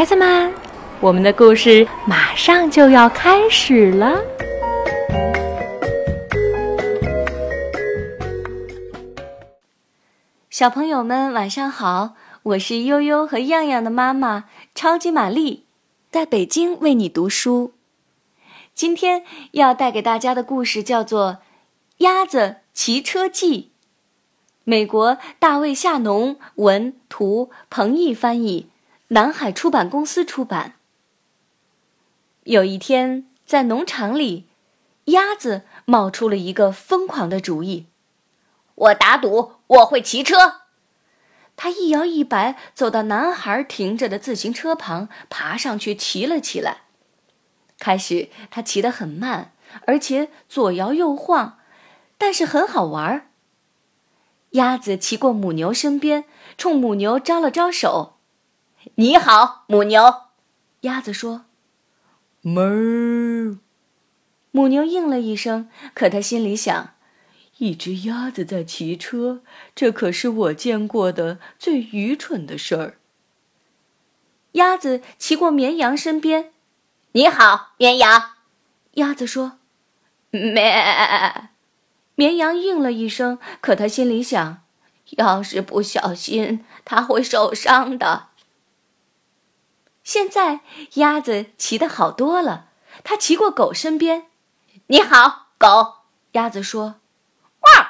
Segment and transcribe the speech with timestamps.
[0.00, 0.50] 孩子们，
[0.98, 4.18] 我们的故事马上就要开始了。
[10.48, 12.14] 小朋友们，晚上好！
[12.44, 15.66] 我是悠悠和样样的妈妈，超级玛丽，
[16.10, 17.74] 在北京为你读书。
[18.74, 21.32] 今天要带给大家的故事叫做
[21.98, 23.64] 《鸭子骑车记》，
[24.64, 28.69] 美国大卫·夏农文图，彭毅翻译，
[29.12, 30.74] 南海出版公司出版。
[32.44, 34.46] 有一天，在农场里，
[35.06, 37.86] 鸭子冒出了一个疯狂的主意
[38.76, 40.60] ：“我打赌我会骑车。”
[41.56, 46.82] 他一摇一摆走到男孩停着的自行车旁，爬上去骑了起来。
[47.80, 49.52] 开始，他骑得很慢，
[49.86, 51.58] 而且左摇右晃，
[52.16, 53.32] 但是很好玩。
[54.50, 58.18] 鸭子骑过母牛身边，冲母牛招了招手
[58.96, 60.22] ：“你好，母牛。”
[60.82, 61.44] 鸭子说
[62.42, 63.58] ：“哞。”
[64.52, 66.94] 母牛应了一声，可它心里想
[67.58, 69.42] ：“一只鸭子在骑车，
[69.74, 72.96] 这可是我见过的最愚蠢的事儿。”
[74.52, 76.52] 鸭子骑过绵羊身边。
[77.12, 78.32] 你好，绵羊。
[78.94, 79.58] 鸭子说
[80.30, 81.50] ：“咩。”
[82.16, 84.62] 绵羊应了一声，可它心里想
[85.18, 88.29] ：“要是不小心，它会受伤的。”
[90.10, 90.58] 现在
[90.94, 92.70] 鸭子骑得好多了，
[93.04, 94.26] 它骑过狗身边。
[94.90, 95.98] “你好，狗。”
[96.34, 96.96] 鸭子说。
[97.62, 97.86] “汪！”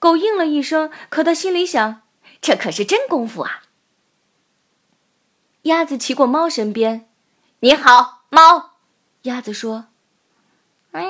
[0.00, 2.04] 狗应了一声，可它心里想
[2.40, 3.64] ：“这可是真功夫啊。”
[5.68, 7.10] 鸭子骑过猫身边。
[7.60, 8.70] “你好。”猫，
[9.24, 9.88] 鸭子说
[10.92, 11.02] ：“喵。”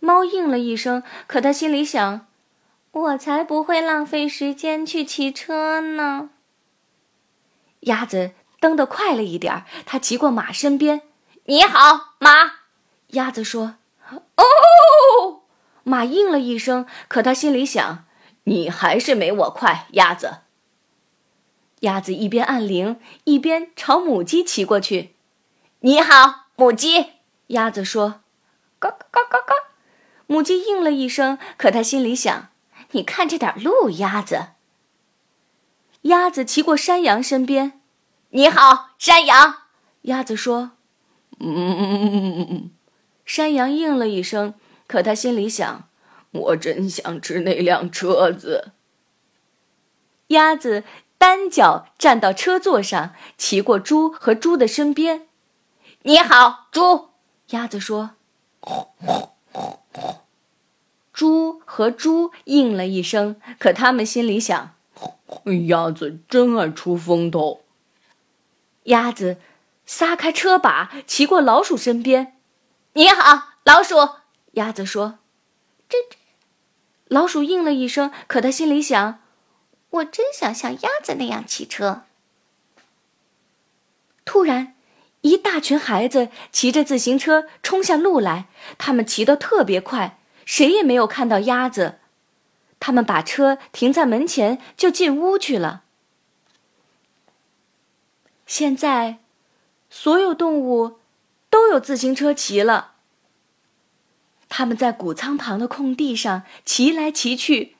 [0.00, 2.26] 猫应了一声，可他心里想
[2.92, 6.28] ：“我才不会浪费时间去骑车呢。”
[7.88, 11.02] 鸭子蹬得快了一点儿，它骑过马身边。
[11.46, 12.60] “你好，马。”
[13.12, 13.76] 鸭子说。
[14.36, 15.42] “哦！”
[15.82, 18.04] 马应了一声，可他心里想
[18.44, 20.40] ：“你还是没我快，鸭子。”
[21.80, 25.14] 鸭子一边按铃，一边朝母鸡骑过去。
[25.80, 27.14] 你好，母鸡。
[27.48, 28.20] 鸭子说
[28.78, 29.54] ：“嘎嘎嘎嘎。”
[30.28, 32.50] 母鸡应了一声，可它心里想
[32.92, 34.48] ：“你看着点路，鸭子。”
[36.02, 37.79] 鸭子骑过山羊身边。
[38.30, 39.56] “你好，山羊。”
[40.02, 40.72] 鸭子说
[41.40, 42.70] ：“嗯。”
[43.24, 44.54] 山羊应了一声，
[44.86, 45.88] 可它心里想
[46.32, 48.72] ：“我真想吃那辆车子。”
[50.28, 50.84] 鸭子
[51.18, 55.28] 单脚站到车座上，骑过猪和猪的身边。
[56.02, 57.10] 你好，猪。
[57.50, 58.12] 鸭子说
[61.12, 64.74] ：“猪和猪应了一声，可他们心里想：
[65.68, 67.62] 鸭子真爱出风头。”
[68.84, 69.38] 鸭子
[69.86, 72.36] 撒开车把，骑过老鼠身边。
[72.94, 73.96] “你好，老鼠。”
[74.52, 75.18] 鸭子说
[75.88, 76.16] ：“这这。”
[77.08, 79.20] 老鼠应了一声，可他心里想：
[79.90, 82.02] 我真想像鸭子那样骑车。
[84.24, 84.74] 突然。
[85.22, 88.46] 一大群孩子骑着自行车冲下路来，
[88.78, 91.98] 他们骑得特别快，谁也没有看到鸭子。
[92.78, 95.82] 他们把车停在门前，就进屋去了。
[98.50, 99.20] 现在，
[99.88, 100.98] 所有动物
[101.48, 102.94] 都有自行车骑了。
[104.48, 107.76] 他们在谷仓旁的空地上骑来骑去，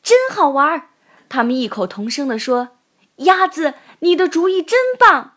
[0.00, 0.90] 真好玩儿。
[1.28, 2.76] 他们异口同声地说
[3.26, 5.32] ：“鸭子，你的主意真棒！”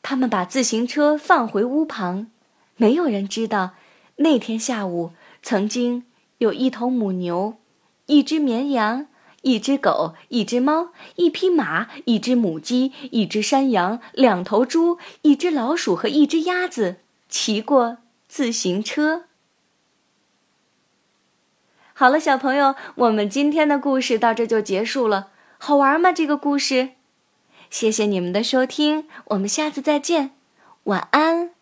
[0.00, 2.30] 他们把自行车放回屋旁，
[2.76, 3.74] 没有人知道，
[4.16, 6.06] 那天下午曾经
[6.38, 7.58] 有一头母牛、
[8.06, 9.08] 一只绵羊、
[9.44, 16.96] 一只狗、一只猫、一匹马、一只母鸡、一只山羊、两头猪、一只老鼠和一只鸭子
[17.28, 19.24] 骑过自行车。
[21.92, 25.28] 好了，小朋友，我们今天的故事到这就结束了，
[25.58, 26.10] 好玩吗？
[26.10, 26.90] 这个故事。
[27.70, 30.32] 谢谢你们的收听，我们下次再见，
[30.84, 31.53] 晚安。